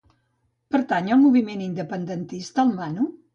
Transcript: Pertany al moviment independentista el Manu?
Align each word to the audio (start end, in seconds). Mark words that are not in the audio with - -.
Pertany 0.75 1.11
al 1.17 1.21
moviment 1.25 1.61
independentista 1.67 2.65
el 2.65 2.73
Manu? 2.81 3.07